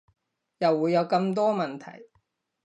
[0.57, 2.07] 又會有咁多問題